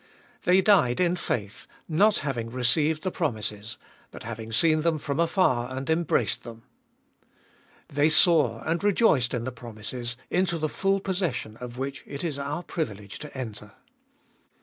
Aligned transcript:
They 0.45 0.61
died 0.63 0.99
in 0.99 1.15
faith, 1.15 1.67
not 1.87 2.17
having 2.25 2.49
received 2.49 3.03
the 3.03 3.11
promises, 3.11 3.77
but 4.09 4.23
having 4.23 4.51
seen 4.51 4.81
them 4.81 4.97
from 4.97 5.19
afar 5.19 5.69
and 5.77 5.87
embraced 5.91 6.41
them. 6.41 6.63
They 7.87 8.09
saw, 8.09 8.63
and 8.63 8.83
rejoiced 8.83 9.31
in 9.31 9.43
the 9.43 9.51
promises, 9.51 10.17
into 10.31 10.57
the 10.57 10.69
full 10.69 11.01
possession 11.01 11.55
of 11.57 11.77
which 11.77 12.03
it 12.07 12.23
is 12.23 12.39
our 12.39 12.63
privilege 12.63 13.19
to 13.19 13.37
enter. 13.37 13.73